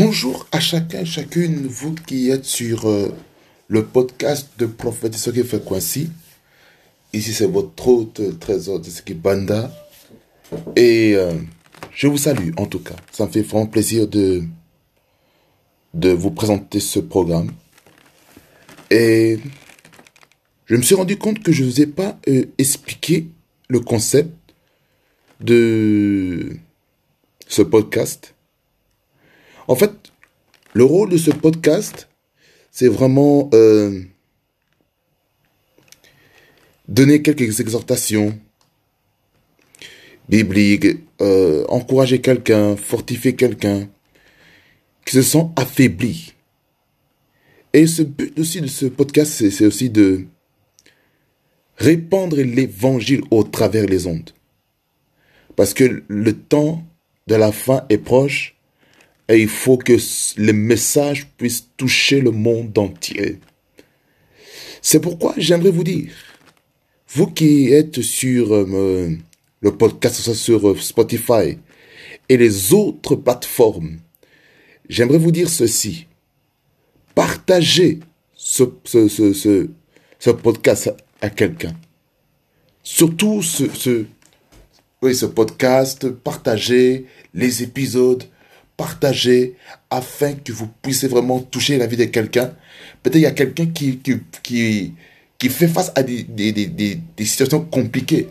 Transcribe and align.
Bonjour 0.00 0.46
à 0.52 0.60
chacun 0.60 1.00
et 1.00 1.04
chacune, 1.04 1.66
vous 1.66 1.92
qui 1.92 2.30
êtes 2.30 2.44
sur 2.44 2.88
euh, 2.88 3.12
le 3.66 3.84
podcast 3.84 4.48
de 4.56 4.66
Prophète 4.66 5.16
qui 5.16 5.42
fait 5.42 5.58
Ici, 7.12 7.32
c'est 7.32 7.48
votre 7.48 7.88
hôte 7.88 8.20
euh, 8.20 8.30
trésor 8.30 8.78
de 8.78 8.88
ce 8.88 9.02
Banda. 9.12 9.72
Et 10.76 11.14
euh, 11.16 11.32
je 11.92 12.06
vous 12.06 12.16
salue 12.16 12.50
en 12.58 12.66
tout 12.66 12.78
cas. 12.78 12.94
Ça 13.10 13.26
me 13.26 13.32
fait 13.32 13.42
vraiment 13.42 13.66
plaisir 13.66 14.06
de 14.06 14.44
vous 15.94 16.30
présenter 16.30 16.78
ce 16.78 17.00
programme. 17.00 17.50
Et 18.92 19.40
je 20.66 20.76
me 20.76 20.82
suis 20.82 20.94
rendu 20.94 21.18
compte 21.18 21.42
que 21.42 21.50
je 21.50 21.64
ne 21.64 21.70
vous 21.70 21.80
ai 21.80 21.88
pas 21.88 22.16
expliqué 22.56 23.26
le 23.66 23.80
concept 23.80 24.30
de 25.40 26.56
ce 27.48 27.62
podcast. 27.62 28.36
En 29.68 29.76
fait, 29.76 29.92
le 30.72 30.84
rôle 30.84 31.10
de 31.10 31.18
ce 31.18 31.30
podcast, 31.30 32.08
c'est 32.70 32.88
vraiment 32.88 33.50
euh, 33.52 34.02
donner 36.88 37.20
quelques 37.20 37.60
exhortations 37.60 38.38
bibliques, 40.28 40.86
euh, 41.20 41.66
encourager 41.68 42.20
quelqu'un, 42.20 42.76
fortifier 42.76 43.36
quelqu'un 43.36 43.88
qui 45.04 45.16
se 45.16 45.22
sent 45.22 45.46
affaibli. 45.56 46.32
Et 47.74 47.86
ce 47.86 48.02
but 48.02 48.38
aussi 48.38 48.62
de 48.62 48.66
ce 48.66 48.86
podcast, 48.86 49.50
c'est 49.50 49.66
aussi 49.66 49.90
de 49.90 50.24
répandre 51.76 52.36
l'évangile 52.36 53.20
au 53.30 53.44
travers 53.44 53.84
les 53.84 54.06
ondes. 54.06 54.30
Parce 55.56 55.74
que 55.74 56.02
le 56.08 56.32
temps 56.32 56.84
de 57.26 57.34
la 57.34 57.52
fin 57.52 57.84
est 57.90 57.98
proche 57.98 58.57
et 59.28 59.38
il 59.38 59.48
faut 59.48 59.76
que 59.76 59.96
le 60.36 60.52
message 60.52 61.28
puisse 61.36 61.68
toucher 61.76 62.20
le 62.20 62.30
monde 62.30 62.76
entier. 62.78 63.38
C'est 64.80 65.00
pourquoi 65.00 65.34
j'aimerais 65.36 65.70
vous 65.70 65.84
dire, 65.84 66.12
vous 67.08 67.26
qui 67.26 67.72
êtes 67.72 68.00
sur 68.02 68.54
euh, 68.54 69.10
le 69.60 69.76
podcast 69.76 70.32
sur 70.34 70.68
euh, 70.68 70.76
Spotify 70.76 71.58
et 72.28 72.36
les 72.36 72.72
autres 72.72 73.16
plateformes, 73.16 73.98
j'aimerais 74.88 75.18
vous 75.18 75.32
dire 75.32 75.48
ceci. 75.48 76.06
Partagez 77.14 78.00
ce, 78.34 78.64
ce, 78.84 79.08
ce, 79.08 79.68
ce, 80.18 80.30
podcast 80.30 80.94
à 81.20 81.30
quelqu'un. 81.30 81.74
Surtout 82.82 83.42
ce, 83.42 83.68
ce, 83.74 84.04
oui, 85.02 85.14
ce 85.14 85.26
podcast, 85.26 86.08
partagez 86.10 87.06
les 87.34 87.62
épisodes, 87.62 88.24
partager 88.78 89.56
afin 89.90 90.34
que 90.34 90.52
vous 90.52 90.68
puissiez 90.80 91.08
vraiment 91.08 91.40
toucher 91.40 91.76
la 91.76 91.86
vie 91.86 91.96
de 91.98 92.04
quelqu'un. 92.04 92.52
Peut-être 93.02 93.16
il 93.16 93.22
y 93.22 93.26
a 93.26 93.32
quelqu'un 93.32 93.66
qui, 93.66 93.98
qui, 93.98 94.94
qui, 95.38 95.48
fait 95.50 95.66
face 95.66 95.92
à 95.96 96.02
des, 96.02 96.26
situations 97.18 97.60
compliquées. 97.60 98.28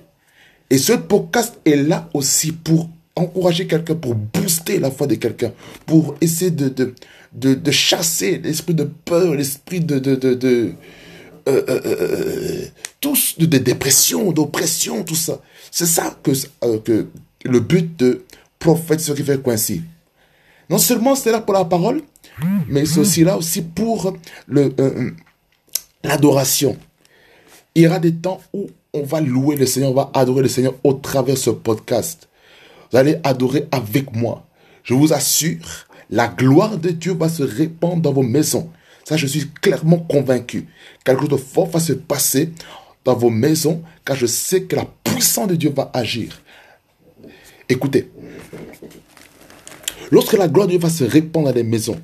Et 0.69 0.77
ce 0.77 0.93
podcast 0.93 1.59
est 1.65 1.75
là 1.75 2.09
aussi 2.13 2.53
pour 2.53 2.89
encourager 3.15 3.67
quelqu'un, 3.67 3.95
pour 3.95 4.15
booster 4.15 4.79
la 4.79 4.89
foi 4.89 5.05
de 5.05 5.15
quelqu'un, 5.15 5.51
pour 5.85 6.15
essayer 6.21 6.51
de, 6.51 6.69
de, 6.69 7.53
de, 7.53 7.71
chasser 7.71 8.39
l'esprit 8.43 8.73
de 8.73 8.85
peur, 8.85 9.35
l'esprit 9.35 9.81
de... 9.81 9.99
de, 9.99 10.15
de, 10.15 10.73
euh, 11.47 11.63
euh, 11.69 11.81
euh, 11.85 12.65
tous 12.99 13.35
de, 13.37 13.45
dépression, 13.57 14.31
d'oppression, 14.31 15.03
tout 15.03 15.15
ça. 15.15 15.41
C'est 15.71 15.85
ça 15.85 16.17
que, 16.23 16.31
que 16.79 17.07
le 17.43 17.59
but 17.59 17.97
de 17.97 18.23
prophète 18.59 19.01
ce 19.01 19.11
qui 19.11 19.23
fait. 19.23 19.39
Non 20.69 20.77
seulement 20.77 21.15
c'est 21.15 21.31
là 21.31 21.41
pour 21.41 21.53
la 21.53 21.65
parole, 21.65 22.01
mais 22.67 22.85
c'est 22.85 22.99
aussi 22.99 23.23
là 23.23 23.37
aussi 23.37 23.61
pour 23.61 24.07
euh, 24.07 24.69
euh, 24.79 25.11
l'adoration. 26.03 26.77
Il 27.75 27.83
y 27.83 27.87
aura 27.87 27.99
des 27.99 28.13
temps 28.13 28.41
où 28.53 28.67
on 28.93 29.03
va 29.03 29.21
louer 29.21 29.55
le 29.55 29.65
Seigneur, 29.65 29.91
on 29.91 29.95
va 29.95 30.11
adorer 30.13 30.41
le 30.41 30.47
Seigneur 30.47 30.73
au 30.83 30.93
travers 30.93 31.35
de 31.35 31.39
ce 31.39 31.49
podcast. 31.51 32.27
Vous 32.91 32.97
allez 32.97 33.17
adorer 33.23 33.67
avec 33.71 34.13
moi. 34.15 34.45
Je 34.83 34.93
vous 34.93 35.13
assure, 35.13 35.87
la 36.09 36.27
gloire 36.27 36.77
de 36.77 36.89
Dieu 36.89 37.13
va 37.13 37.29
se 37.29 37.43
répandre 37.43 38.01
dans 38.01 38.13
vos 38.13 38.23
maisons. 38.23 38.69
Ça, 39.03 39.15
je 39.15 39.27
suis 39.27 39.49
clairement 39.61 39.99
convaincu. 39.99 40.67
Quelque 41.03 41.21
chose 41.21 41.29
de 41.29 41.37
fort 41.37 41.69
va 41.69 41.79
se 41.79 41.93
passer 41.93 42.51
dans 43.05 43.15
vos 43.15 43.29
maisons, 43.29 43.81
car 44.03 44.17
je 44.17 44.25
sais 44.25 44.63
que 44.63 44.75
la 44.75 44.85
puissance 45.03 45.47
de 45.47 45.55
Dieu 45.55 45.71
va 45.75 45.89
agir. 45.93 46.41
Écoutez, 47.69 48.11
Lorsque 50.11 50.33
la 50.33 50.47
gloire 50.47 50.67
de 50.67 50.71
Dieu 50.71 50.79
va 50.79 50.89
se 50.89 51.03
répandre 51.03 51.49
dans 51.49 51.55
les 51.55 51.63
maisons, 51.63 51.99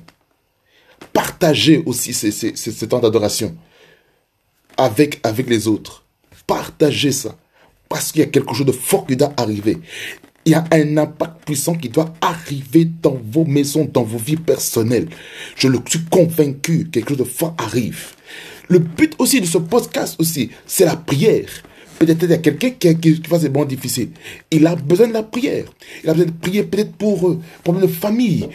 partagez 1.12 1.82
aussi 1.86 2.12
ce, 2.12 2.84
temps 2.84 3.00
d'adoration 3.00 3.56
avec, 4.76 5.20
avec 5.22 5.48
les 5.48 5.68
autres. 5.68 6.04
Partagez 6.46 7.12
ça. 7.12 7.36
Parce 7.88 8.12
qu'il 8.12 8.20
y 8.20 8.24
a 8.24 8.28
quelque 8.28 8.54
chose 8.54 8.66
de 8.66 8.72
fort 8.72 9.06
qui 9.06 9.16
doit 9.16 9.32
arriver. 9.36 9.78
Il 10.44 10.52
y 10.52 10.54
a 10.54 10.64
un 10.72 10.96
impact 10.98 11.44
puissant 11.46 11.74
qui 11.74 11.88
doit 11.88 12.12
arriver 12.20 12.84
dans 12.84 13.18
vos 13.30 13.44
maisons, 13.44 13.88
dans 13.90 14.02
vos 14.02 14.18
vies 14.18 14.36
personnelles. 14.36 15.08
Je 15.56 15.68
le 15.68 15.78
suis 15.88 16.04
convaincu, 16.10 16.90
quelque 16.90 17.10
chose 17.10 17.18
de 17.18 17.24
fort 17.24 17.54
arrive. 17.56 18.14
Le 18.68 18.78
but 18.78 19.14
aussi 19.18 19.40
de 19.40 19.46
ce 19.46 19.58
podcast 19.58 20.16
aussi, 20.18 20.50
c'est 20.66 20.84
la 20.84 20.96
prière. 20.96 21.48
Peut-être 21.98 22.18
qu'il 22.18 22.30
y 22.30 22.34
a 22.34 22.38
quelqu'un 22.38 22.70
qui, 22.70 22.96
qui, 22.96 23.20
qui, 23.20 23.38
des 23.38 23.48
moments 23.48 23.64
difficiles. 23.64 24.10
Il 24.50 24.66
a 24.66 24.74
besoin 24.74 25.08
de 25.08 25.12
la 25.12 25.22
prière. 25.22 25.66
Il 26.02 26.10
a 26.10 26.12
besoin 26.12 26.26
de 26.26 26.32
prier 26.32 26.62
peut-être 26.64 26.92
pour 26.92 27.28
euh, 27.28 27.40
problème 27.62 27.86
de 27.86 27.92
famille. 27.92 28.48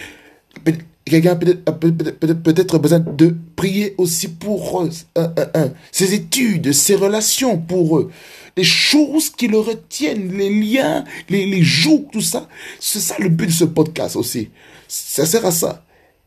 Quelqu'un 1.05 1.35
peut-être 1.35 1.79
peut, 1.79 2.77
besoin 2.77 2.99
de 2.99 3.35
prier 3.55 3.95
aussi 3.97 4.27
pour 4.27 4.83
euh, 5.17 5.67
ses 5.91 6.13
études, 6.13 6.71
ses 6.71 6.95
relations, 6.95 7.57
pour 7.57 7.97
eux. 7.97 8.11
Les 8.55 8.63
choses 8.63 9.29
qui 9.29 9.47
le 9.47 9.59
retiennent, 9.59 10.37
les 10.37 10.49
liens, 10.49 11.03
les, 11.29 11.45
les 11.45 11.63
jours, 11.63 12.05
tout 12.11 12.21
ça. 12.21 12.47
C'est 12.79 12.99
ça 12.99 13.15
le 13.19 13.29
but 13.29 13.47
de 13.47 13.51
ce 13.51 13.63
podcast 13.65 14.15
aussi. 14.15 14.49
Ça 14.87 15.25
sert 15.25 15.45
à 15.45 15.51
ça. 15.51 15.83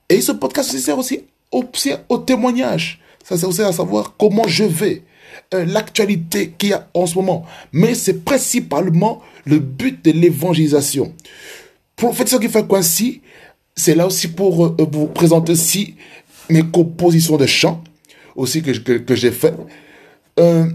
Et 0.08 0.20
ce 0.20 0.32
podcast 0.32 0.76
sert 0.76 0.98
aussi 0.98 1.20
au, 1.50 1.64
au 2.08 2.18
témoignage. 2.18 3.00
Ça 3.22 3.36
sert 3.36 3.48
aussi 3.48 3.62
à 3.62 3.72
savoir 3.72 4.14
comment 4.18 4.48
je 4.48 4.64
vais. 4.64 5.02
Euh, 5.54 5.66
l'actualité 5.66 6.54
qu'il 6.56 6.70
y 6.70 6.72
a 6.72 6.88
en 6.94 7.06
ce 7.06 7.14
moment. 7.14 7.44
Mais 7.72 7.94
c'est 7.94 8.24
principalement 8.24 9.20
le 9.44 9.58
but 9.58 10.02
de 10.02 10.10
l'évangélisation. 10.10 11.12
Faire 11.98 12.28
ce 12.28 12.36
qui 12.36 12.48
fait 12.48 12.64
ici, 12.80 13.20
c'est 13.76 13.94
là 13.94 14.06
aussi 14.06 14.28
pour 14.28 14.64
euh, 14.64 14.76
vous 14.90 15.08
présenter 15.08 15.52
aussi 15.52 15.96
mes 16.48 16.62
compositions 16.62 17.36
de 17.36 17.46
chants 17.46 17.82
aussi 18.34 18.62
que, 18.62 18.70
que, 18.70 19.14
j'ai 19.14 19.30
fait. 19.30 19.54
Euh, 20.40 20.66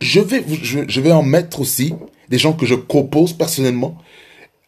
je, 0.00 0.20
vais, 0.20 0.42
je 0.62 1.00
vais 1.00 1.12
en 1.12 1.22
mettre 1.22 1.60
aussi 1.60 1.94
des 2.30 2.38
gens 2.38 2.54
que 2.54 2.64
je 2.64 2.74
compose 2.74 3.34
personnellement 3.34 3.98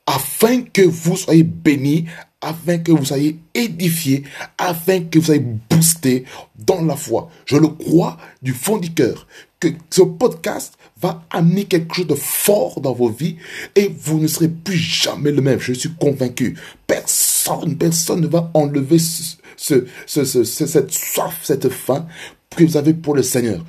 afin 0.06 0.62
que 0.62 0.82
vous 0.82 1.16
soyez 1.16 1.44
bénis, 1.44 2.06
afin 2.40 2.78
que 2.78 2.92
vous 2.92 3.04
soyez 3.04 3.38
édifiés, 3.54 4.24
afin 4.58 5.00
que 5.00 5.18
vous 5.18 5.26
soyez 5.26 5.44
boostés 5.70 6.24
dans 6.56 6.82
la 6.82 6.96
foi. 6.96 7.30
Je 7.46 7.56
le 7.56 7.68
crois 7.68 8.16
du 8.42 8.52
fond 8.52 8.78
du 8.78 8.92
cœur 8.92 9.26
que 9.60 9.68
ce 9.90 10.02
podcast 10.02 10.74
va 11.00 11.24
amener 11.30 11.64
quelque 11.64 11.94
chose 11.94 12.06
de 12.06 12.14
fort 12.14 12.80
dans 12.80 12.92
vos 12.92 13.08
vies 13.08 13.36
et 13.74 13.88
vous 13.88 14.20
ne 14.20 14.28
serez 14.28 14.48
plus 14.48 14.76
jamais 14.76 15.32
le 15.32 15.42
même. 15.42 15.58
Je 15.58 15.72
suis 15.72 15.92
convaincu. 15.94 16.56
Personne, 16.86 17.76
personne 17.76 18.20
ne 18.20 18.28
va 18.28 18.50
enlever 18.54 18.98
ce, 18.98 19.86
cette 20.06 20.92
soif, 20.92 21.40
cette 21.42 21.68
faim 21.68 22.06
que 22.50 22.64
vous 22.64 22.76
avez 22.76 22.94
pour 22.94 23.16
le 23.16 23.22
Seigneur. 23.22 23.64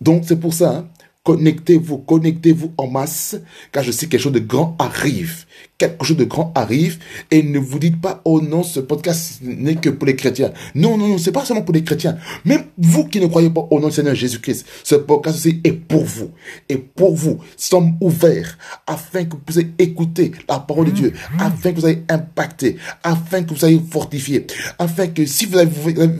Donc 0.00 0.24
c'est 0.26 0.40
pour 0.40 0.54
ça, 0.54 0.70
hein, 0.70 0.88
Connectez-vous, 1.26 1.98
connectez-vous 1.98 2.72
en 2.78 2.86
masse, 2.86 3.36
car 3.72 3.82
je 3.82 3.90
sais 3.90 4.06
que 4.06 4.12
quelque 4.12 4.20
chose 4.20 4.32
de 4.32 4.38
grand 4.38 4.76
arrive. 4.78 5.44
Quelque 5.78 6.04
chose 6.04 6.16
de 6.16 6.24
grand 6.24 6.52
arrive, 6.54 6.98
et 7.30 7.42
ne 7.42 7.58
vous 7.58 7.78
dites 7.78 8.00
pas, 8.00 8.22
oh 8.24 8.40
non, 8.40 8.62
ce 8.62 8.80
podcast 8.80 9.40
n'est 9.42 9.74
que 9.74 9.90
pour 9.90 10.06
les 10.06 10.16
chrétiens. 10.16 10.52
Non, 10.74 10.96
non, 10.96 11.08
non, 11.08 11.18
c'est 11.18 11.32
pas 11.32 11.44
seulement 11.44 11.62
pour 11.62 11.74
les 11.74 11.84
chrétiens. 11.84 12.16
Même 12.44 12.64
vous 12.78 13.04
qui 13.06 13.20
ne 13.20 13.26
croyez 13.26 13.50
pas 13.50 13.66
au 13.70 13.80
nom 13.80 13.88
du 13.88 13.94
Seigneur 13.94 14.14
Jésus-Christ, 14.14 14.66
ce 14.84 14.94
podcast 14.94 15.36
aussi 15.38 15.60
est 15.64 15.72
pour 15.72 16.04
vous. 16.04 16.30
Et 16.68 16.78
pour 16.78 17.14
vous, 17.14 17.38
sommes 17.56 17.96
ouverts 18.00 18.56
afin 18.86 19.24
que 19.24 19.32
vous 19.32 19.38
puissiez 19.38 19.70
écouter 19.78 20.32
la 20.48 20.60
parole 20.60 20.86
de 20.86 20.90
Dieu, 20.92 21.12
afin 21.38 21.70
que 21.70 21.74
vous 21.74 21.80
soyez 21.82 22.04
impacté, 22.08 22.76
afin 23.02 23.42
que 23.42 23.50
vous 23.50 23.56
soyez 23.56 23.80
fortifié, 23.90 24.46
afin 24.78 25.08
que 25.08 25.26
si 25.26 25.46
vous 25.46 25.58
avez 25.58 25.68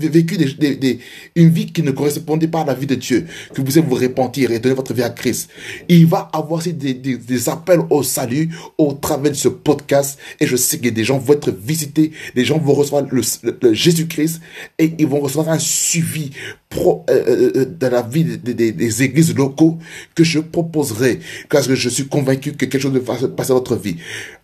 vécu 0.09 0.37
des, 0.37 0.99
une 1.35 1.49
vie 1.49 1.73
qui 1.73 1.82
ne 1.82 1.93
correspondait 1.93 2.49
pas 2.49 2.61
à 2.61 2.65
la 2.65 2.75
vie 2.75 2.87
de 2.87 2.94
Dieu, 2.94 3.27
que 3.50 3.56
vous 3.56 3.65
puissiez 3.65 3.82
vous 3.82 3.94
repentir 3.94 4.50
et 4.50 4.59
donner 4.59 4.75
votre 4.75 4.97
à 5.03 5.11
Christ. 5.11 5.50
Il 5.89 6.06
va 6.06 6.29
avoir 6.32 6.61
aussi 6.61 6.73
des, 6.73 6.94
des, 6.94 7.49
appels 7.49 7.81
au 7.91 8.03
salut 8.03 8.50
au 8.79 8.93
travers 8.93 9.25
de 9.31 9.34
ce 9.34 9.49
podcast 9.49 10.19
et 10.40 10.46
je 10.46 10.56
sais 10.56 10.78
que 10.78 10.88
des 10.88 11.05
gens 11.05 11.19
vont 11.19 11.34
être 11.34 11.50
visités, 11.50 12.12
des 12.34 12.44
gens 12.44 12.58
vont 12.58 12.75
recevoir 12.75 13.05
le, 13.11 13.23
Jésus-Christ 13.73 14.40
et 14.78 14.93
ils 14.99 15.06
vont 15.06 15.20
recevoir 15.20 15.50
un 15.50 15.58
suivi 15.58 16.31
pro, 16.69 17.05
euh, 17.11 17.25
euh, 17.28 17.52
euh, 17.56 17.64
dans 17.64 17.90
la 17.90 18.02
vie 18.02 18.25
des, 18.25 19.02
églises 19.02 19.34
locaux 19.34 19.78
que 20.14 20.25
je 20.25 20.40
proposerai 20.40 21.20
parce 21.49 21.67
que 21.67 21.75
je 21.75 21.88
suis 21.88 22.06
convaincu 22.06 22.52
que 22.52 22.67
quelque 22.67 22.78
chose 22.78 22.96
va 22.96 23.19
se 23.19 23.26
passer 23.26 23.50
dans 23.50 23.56
votre 23.56 23.76
vie. 23.76 23.96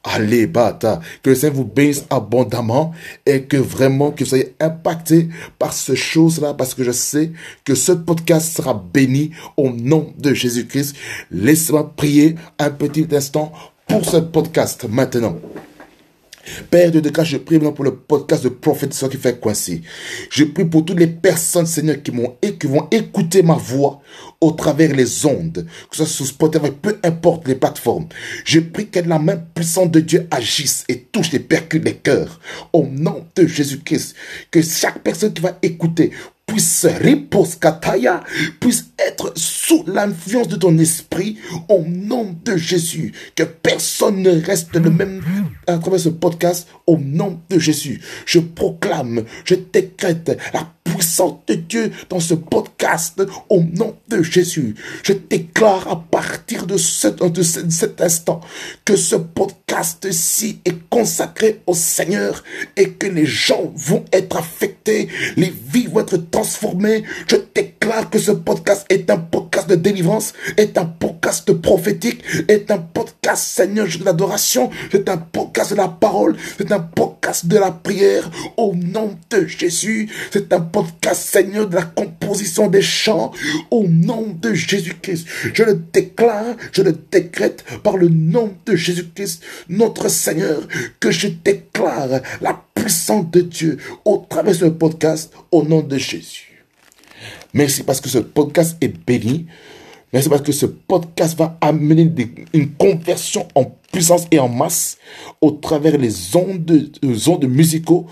Allez, 0.04 0.46
bata, 0.46 1.00
que 1.22 1.30
le 1.30 1.36
Seigneur 1.36 1.56
vous 1.56 1.64
bénisse 1.64 2.04
abondamment 2.10 2.92
et 3.24 3.42
que 3.42 3.56
vraiment 3.56 4.10
que 4.10 4.24
vous 4.24 4.30
soyez 4.30 4.54
impacté 4.60 5.28
par 5.58 5.72
ce 5.72 5.94
chose-là 5.94 6.54
parce 6.54 6.74
que 6.74 6.84
je 6.84 6.92
sais 6.92 7.32
que 7.64 7.74
ce 7.74 7.92
podcast 7.92 8.56
sera 8.56 8.74
béni 8.92 9.30
au 9.56 9.70
nom 9.70 10.12
de 10.18 10.34
Jésus-Christ. 10.34 10.96
Laissez-moi 11.30 11.92
prier 11.96 12.34
un 12.58 12.70
petit 12.70 13.06
instant 13.12 13.52
pour 13.86 14.04
ce 14.04 14.18
podcast 14.18 14.86
maintenant. 14.88 15.38
Père 16.70 16.90
de 16.90 17.08
grâce, 17.08 17.28
je 17.28 17.36
prie 17.36 17.58
pour 17.58 17.84
le 17.84 17.94
podcast 17.94 18.42
de 18.42 18.48
prophétie 18.48 19.08
qui 19.08 19.16
fait 19.16 19.38
coincer. 19.38 19.82
Je 20.28 20.44
prie 20.44 20.64
pour 20.64 20.84
toutes 20.84 20.98
les 20.98 21.06
personnes, 21.06 21.66
Seigneur, 21.66 22.02
qui, 22.02 22.10
vont, 22.10 22.36
et 22.42 22.54
qui 22.54 22.66
vont 22.66 22.88
écouter 22.90 23.42
ma 23.42 23.54
voix 23.54 24.00
au 24.40 24.50
travers 24.50 24.92
les 24.92 25.24
ondes, 25.24 25.66
que 25.88 25.96
ce 25.96 26.04
soit 26.04 26.12
sur 26.12 26.26
Spotify, 26.26 26.72
peu 26.72 26.98
importe 27.04 27.46
les 27.46 27.54
plateformes. 27.54 28.08
Je 28.44 28.58
prie 28.58 28.88
que 28.88 28.98
la 28.98 29.20
main 29.20 29.36
puissante 29.36 29.92
de 29.92 30.00
Dieu 30.00 30.26
agisse 30.32 30.84
et 30.88 30.98
touche 30.98 31.32
et 31.32 31.38
percute 31.38 31.84
les 31.84 31.94
cœurs. 31.94 32.40
Au 32.72 32.86
nom 32.86 33.24
de 33.36 33.46
Jésus-Christ, 33.46 34.16
que 34.50 34.62
chaque 34.62 35.00
personne 35.02 35.32
qui 35.32 35.42
va 35.42 35.56
écouter 35.62 36.10
puisse 36.52 37.56
kataya, 37.60 38.22
puisse 38.60 38.90
être 38.98 39.32
sous 39.36 39.84
l'influence 39.86 40.48
de 40.48 40.56
ton 40.56 40.76
esprit 40.78 41.38
au 41.68 41.82
nom 41.86 42.36
de 42.44 42.56
Jésus. 42.56 43.12
Que 43.34 43.44
personne 43.44 44.22
ne 44.22 44.40
reste 44.40 44.74
le 44.74 44.90
même 44.90 45.22
à 45.66 45.78
travers 45.78 46.00
ce 46.00 46.08
podcast 46.08 46.68
au 46.86 46.98
nom 46.98 47.40
de 47.48 47.58
Jésus. 47.58 48.00
Je 48.26 48.38
proclame, 48.38 49.24
je 49.44 49.54
décrète 49.54 50.38
la 50.52 50.68
puissance 50.84 51.34
de 51.46 51.54
Dieu 51.54 51.92
dans 52.08 52.20
ce 52.20 52.34
podcast 52.34 53.20
au 53.48 53.62
nom 53.62 53.96
de 54.08 54.22
Jésus. 54.22 54.74
Je 55.02 55.12
déclare 55.12 55.88
à 55.88 56.00
partir 56.00 56.66
de, 56.66 56.74
de 57.28 57.42
cet 57.42 58.00
instant 58.00 58.40
que 58.84 58.96
ce 58.96 59.16
podcast-ci 59.16 60.60
est 60.64 60.88
consacré 60.88 61.60
au 61.66 61.74
Seigneur 61.74 62.42
et 62.76 62.90
que 62.90 63.06
les 63.06 63.26
gens 63.26 63.72
vont 63.74 64.04
être 64.12 64.36
affectés, 64.36 65.08
les 65.36 65.52
vies 65.72 65.86
vont 65.86 66.00
être 66.00 66.30
transformées. 66.30 67.04
Déclare 67.54 68.10
que 68.10 68.18
ce 68.18 68.32
podcast 68.32 68.86
est 68.88 69.10
un 69.10 69.18
podcast 69.18 69.68
de 69.68 69.74
délivrance, 69.74 70.32
est 70.56 70.78
un 70.78 70.84
podcast 70.84 71.52
prophétique, 71.52 72.22
est 72.48 72.70
un 72.70 72.78
podcast, 72.78 73.42
Seigneur, 73.42 73.86
de 73.86 74.04
l'adoration, 74.04 74.70
c'est 74.90 75.08
un 75.08 75.16
podcast 75.16 75.72
de 75.72 75.76
la 75.76 75.88
parole, 75.88 76.36
c'est 76.58 76.72
un 76.72 76.80
podcast 76.80 77.46
de 77.46 77.58
la 77.58 77.70
prière 77.70 78.30
au 78.56 78.74
nom 78.74 79.18
de 79.30 79.46
Jésus, 79.46 80.10
c'est 80.30 80.52
un 80.52 80.60
podcast, 80.60 81.22
Seigneur, 81.22 81.68
de 81.68 81.76
la 81.76 81.82
composition 81.82 82.68
des 82.68 82.82
chants 82.82 83.32
au 83.70 83.86
nom 83.88 84.36
de 84.40 84.54
Jésus-Christ. 84.54 85.26
Je 85.54 85.62
le 85.62 85.74
déclare, 85.92 86.56
je 86.72 86.82
le 86.82 86.92
décrète 87.10 87.64
par 87.82 87.96
le 87.96 88.08
nom 88.08 88.54
de 88.66 88.76
Jésus-Christ, 88.76 89.42
notre 89.68 90.08
Seigneur, 90.08 90.66
que 91.00 91.10
je 91.10 91.28
déclare 91.28 92.20
la 92.40 92.62
puissance 92.74 93.30
de 93.30 93.40
Dieu 93.40 93.78
au 94.04 94.26
travers 94.28 94.52
de 94.52 94.58
ce 94.58 94.64
podcast 94.66 95.32
au 95.50 95.62
nom 95.62 95.80
de 95.80 95.98
Jésus. 95.98 96.51
Merci 97.54 97.82
parce 97.82 98.00
que 98.00 98.08
ce 98.08 98.18
podcast 98.18 98.76
est 98.80 98.94
béni. 99.06 99.46
Merci 100.12 100.28
parce 100.28 100.42
que 100.42 100.52
ce 100.52 100.66
podcast 100.66 101.38
va 101.38 101.56
amener 101.60 102.10
une 102.52 102.70
conversion 102.72 103.48
en 103.54 103.64
puissance 103.92 104.26
et 104.30 104.38
en 104.38 104.48
masse 104.48 104.98
au 105.40 105.52
travers 105.52 105.96
les 105.96 106.36
ondes, 106.36 106.90
ondes 107.26 107.48
musicaux, 107.48 108.06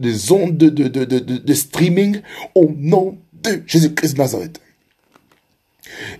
les 0.00 0.32
ondes 0.32 0.56
de, 0.56 0.68
de, 0.68 0.88
de, 0.88 1.18
de 1.18 1.54
streaming 1.54 2.20
au 2.54 2.70
nom 2.76 3.18
de 3.32 3.62
Jésus-Christ 3.66 4.14
de 4.14 4.18
Nazareth. 4.18 4.60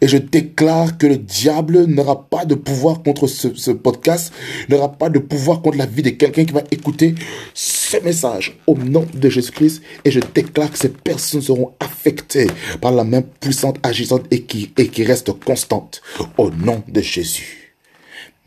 Et 0.01 0.09
je 0.09 0.17
déclare 0.17 0.99
que 0.99 1.07
le 1.07 1.17
diable 1.17 1.85
n'aura 1.85 2.29
pas 2.29 2.45
de 2.45 2.55
pouvoir 2.55 3.03
contre 3.03 3.27
ce, 3.27 3.71
podcast, 3.71 4.33
n'aura 4.69 4.93
pas 4.93 5.09
de 5.11 5.19
pouvoir 5.19 5.63
contre 5.63 5.79
la 5.79 5.87
vie 5.87 6.03
de 6.03 6.11
quelqu'un 6.11 6.45
qui 6.45 6.53
va 6.53 6.65
écouter 6.71 7.15
ce 7.55 7.97
message 7.99 8.59
au 8.67 8.77
nom 8.77 9.07
de 9.13 9.29
Jésus-Christ. 9.29 9.83
Et 10.05 10.11
je 10.11 10.21
déclare 10.35 10.71
que 10.71 10.79
ces 10.79 10.91
personnes 10.91 11.43
seront 11.43 11.73
affectées 11.81 12.49
par 12.81 12.93
la 12.93 13.05
main 13.05 13.23
puissante, 13.23 13.79
agissante 13.83 14.27
et 14.31 14.43
qui, 14.43 14.73
et 14.77 14.89
qui 14.89 15.05
reste 15.05 15.33
constante 15.45 16.03
au 16.37 16.51
nom 16.51 16.83
de 16.89 17.01
Jésus. 17.01 17.69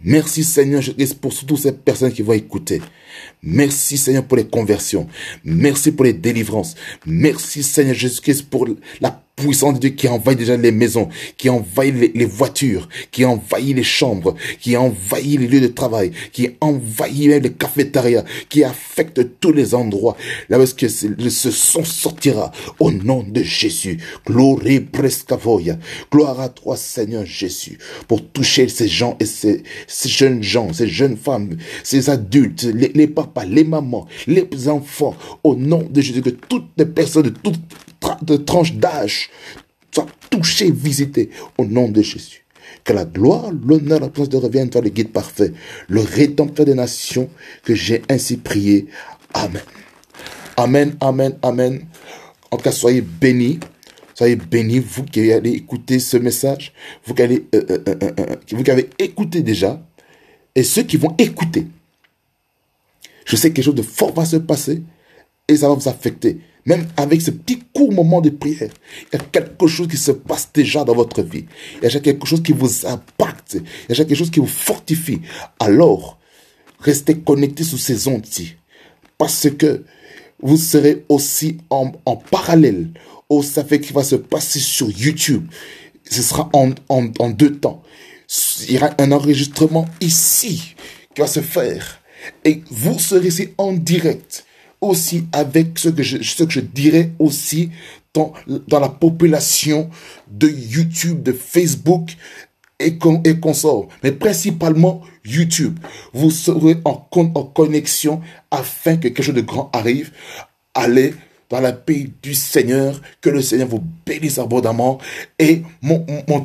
Merci 0.03 0.43
Seigneur 0.43 0.81
Jésus 0.81 1.15
pour 1.15 1.33
toutes 1.33 1.59
ces 1.59 1.71
personnes 1.73 2.11
qui 2.11 2.23
vont 2.23 2.33
écouter. 2.33 2.81
Merci 3.43 3.97
Seigneur 3.97 4.25
pour 4.25 4.37
les 4.37 4.47
conversions. 4.47 5.07
Merci 5.43 5.91
pour 5.91 6.05
les 6.05 6.13
délivrances. 6.13 6.75
Merci 7.05 7.61
Seigneur 7.61 7.93
Jésus-Christ 7.93 8.49
pour 8.49 8.67
la 8.99 9.23
puissance 9.41 9.75
de 9.75 9.79
Dieu 9.79 9.89
qui 9.89 10.07
envahit 10.07 10.37
déjà 10.37 10.57
les 10.57 10.71
maisons, 10.71 11.09
qui 11.37 11.49
envahit 11.49 12.15
les, 12.15 12.25
voitures, 12.25 12.87
qui 13.11 13.25
envahit 13.25 13.75
les 13.75 13.83
chambres, 13.83 14.35
qui 14.59 14.77
envahit 14.77 15.39
les 15.39 15.47
lieux 15.47 15.61
de 15.61 15.67
travail, 15.67 16.11
qui 16.31 16.49
envahit 16.61 17.41
les 17.41 17.51
cafétérias, 17.51 18.23
qui 18.49 18.63
affecte 18.63 19.39
tous 19.39 19.51
les 19.51 19.73
endroits. 19.73 20.15
Là 20.49 20.59
où 20.59 20.65
que 20.77 20.87
ce 20.87 21.51
son 21.51 21.83
sortira 21.83 22.51
au 22.79 22.91
nom 22.91 23.23
de 23.23 23.43
Jésus. 23.43 23.97
Gloire 24.25 24.59
prescavoia. 24.91 25.77
Gloire 26.11 26.39
à 26.39 26.49
toi 26.49 26.75
Seigneur 26.75 27.25
Jésus 27.25 27.77
pour 28.07 28.25
toucher 28.31 28.67
ces 28.67 28.87
gens 28.87 29.17
et 29.19 29.25
ces, 29.25 29.63
jeunes 30.05 30.43
gens, 30.43 30.73
ces 30.73 30.87
jeunes 30.87 31.17
femmes, 31.17 31.57
ces 31.83 32.09
adultes, 32.09 32.63
les, 32.63 32.91
les 32.93 33.07
papas, 33.07 33.45
les 33.45 33.63
mamans, 33.63 34.07
les 34.27 34.47
enfants, 34.67 35.15
au 35.43 35.55
nom 35.55 35.87
de 35.89 36.01
Jésus, 36.01 36.21
que 36.21 36.29
toutes 36.29 36.69
les 36.77 36.85
personnes 36.85 37.23
de 37.23 37.29
toutes 37.29 37.59
de 38.21 38.37
tranches 38.37 38.73
d'âge 38.73 39.29
soient 39.93 40.07
touchées, 40.29 40.71
visitées 40.71 41.29
au 41.57 41.65
nom 41.65 41.89
de 41.89 42.01
Jésus. 42.01 42.45
Que 42.83 42.93
la 42.93 43.05
gloire, 43.05 43.51
l'honneur, 43.51 43.99
la 43.99 44.09
présence 44.09 44.29
de 44.29 44.37
revienne 44.37 44.69
toi 44.69 44.81
le 44.81 44.89
guide 44.89 45.11
parfait, 45.11 45.53
le 45.87 46.01
rédempteur 46.01 46.65
des 46.65 46.73
nations, 46.73 47.29
que 47.63 47.75
j'ai 47.75 48.01
ainsi 48.09 48.37
prié. 48.37 48.87
Amen. 49.33 49.61
Amen, 50.57 50.95
amen, 50.99 51.37
amen. 51.41 51.85
En 52.49 52.57
tout 52.57 52.63
cas, 52.63 52.71
soyez 52.71 53.01
bénis. 53.01 53.59
Soyez 54.13 54.35
bénis, 54.35 54.79
vous 54.79 55.03
qui 55.03 55.31
allez 55.31 55.51
écouter 55.51 55.99
ce 55.99 56.17
message, 56.17 56.73
vous 57.05 57.13
qui, 57.13 57.23
euh, 57.23 57.39
euh, 57.55 57.77
euh, 57.87 58.35
vous 58.51 58.63
qui 58.63 58.69
avez 58.69 58.89
écouté 58.99 59.41
déjà, 59.41 59.81
et 60.53 60.63
ceux 60.63 60.83
qui 60.83 60.97
vont 60.97 61.15
écouter. 61.17 61.67
Je 63.25 63.35
sais 63.35 63.49
que 63.49 63.55
quelque 63.55 63.65
chose 63.65 63.75
de 63.75 63.81
fort 63.81 64.13
va 64.13 64.25
se 64.25 64.35
passer 64.35 64.83
et 65.47 65.55
ça 65.55 65.69
va 65.69 65.75
vous 65.75 65.87
affecter. 65.87 66.39
Même 66.65 66.87
avec 66.95 67.21
ce 67.21 67.31
petit 67.31 67.59
court 67.73 67.91
moment 67.91 68.21
de 68.21 68.29
prière, 68.29 68.69
il 69.11 69.17
y 69.17 69.21
a 69.21 69.23
quelque 69.25 69.67
chose 69.67 69.87
qui 69.87 69.97
se 69.97 70.11
passe 70.11 70.49
déjà 70.53 70.83
dans 70.83 70.93
votre 70.93 71.21
vie. 71.23 71.45
Il 71.81 71.91
y 71.91 71.95
a 71.95 71.99
quelque 71.99 72.27
chose 72.27 72.43
qui 72.43 72.53
vous 72.53 72.85
impacte. 72.85 73.57
Il 73.89 73.97
y 73.97 74.01
a 74.01 74.05
quelque 74.05 74.15
chose 74.15 74.31
qui 74.31 74.39
vous 74.39 74.47
fortifie. 74.47 75.21
Alors, 75.59 76.19
restez 76.79 77.17
connectés 77.17 77.63
sous 77.63 77.77
ces 77.77 78.07
ondes-ci. 78.07 78.55
Parce 79.17 79.49
que 79.49 79.83
vous 80.41 80.57
serez 80.57 81.05
aussi 81.09 81.57
en, 81.69 81.91
en 82.05 82.15
parallèle 82.15 82.89
au 83.29 83.41
ça 83.41 83.63
fait 83.63 83.79
qui 83.79 83.93
va 83.93 84.03
se 84.03 84.15
passer 84.15 84.59
sur 84.59 84.89
YouTube. 84.91 85.47
Ce 86.09 86.21
sera 86.21 86.49
en, 86.53 86.71
en, 86.89 87.07
en 87.19 87.29
deux 87.29 87.55
temps. 87.55 87.81
Il 88.67 88.75
y 88.75 88.77
aura 88.77 88.91
un 88.99 89.11
enregistrement 89.11 89.87
ici 89.99 90.75
qui 91.15 91.21
va 91.21 91.27
se 91.27 91.41
faire. 91.41 92.01
Et 92.45 92.61
vous 92.69 92.99
serez 92.99 93.27
ici 93.27 93.49
en 93.57 93.73
direct 93.73 94.45
aussi 94.81 95.25
avec 95.31 95.77
ce 95.77 95.89
que 95.89 96.03
je, 96.03 96.21
ce 96.21 96.43
que 96.43 96.51
je 96.51 96.59
dirais 96.59 97.11
aussi 97.19 97.69
dans, 98.13 98.33
dans 98.67 98.79
la 98.79 98.89
population 98.89 99.89
de 100.29 100.49
YouTube, 100.49 101.23
de 101.23 101.31
Facebook 101.31 102.11
et, 102.79 102.97
et 103.23 103.39
consorts, 103.39 103.87
mais 104.03 104.11
principalement 104.11 105.01
YouTube. 105.23 105.79
Vous 106.13 106.31
serez 106.31 106.77
en, 106.83 107.07
en 107.15 107.43
connexion 107.43 108.21
afin 108.49 108.97
que 108.97 109.07
quelque 109.07 109.23
chose 109.23 109.35
de 109.35 109.41
grand 109.41 109.69
arrive. 109.73 110.11
Allez 110.73 111.13
dans 111.51 111.59
la 111.59 111.73
paix 111.73 112.07
du 112.23 112.33
Seigneur, 112.33 112.99
que 113.19 113.29
le 113.29 113.41
Seigneur 113.41 113.67
vous 113.67 113.83
bénisse 114.05 114.39
abondamment. 114.39 114.99
Et 115.37 115.63
mon, 115.81 115.99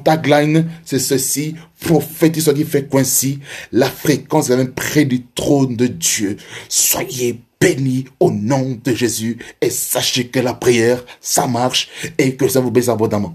tagline, 0.05 0.67
c'est 0.85 0.99
ceci, 0.99 1.55
prophétise 1.81 2.53
qui 2.55 2.65
fait 2.65 2.89
coïncide, 2.89 3.39
la 3.71 3.89
fréquence 3.89 4.51
est 4.51 4.57
même 4.57 4.73
près 4.73 5.05
du 5.05 5.25
trône 5.27 5.77
de 5.77 5.87
Dieu. 5.87 6.37
Soyez 6.69 7.41
bénis 7.67 8.05
au 8.21 8.31
nom 8.31 8.79
de 8.85 8.95
Jésus 8.95 9.39
et 9.61 9.71
sachez 9.71 10.29
que 10.29 10.39
la 10.39 10.55
prière, 10.55 11.05
ça 11.21 11.49
marche 11.49 11.89
et 12.17 12.37
que 12.37 12.47
ça 12.47 12.61
vous 12.61 12.71
bénisse 12.71 12.89
abondamment. 12.89 13.35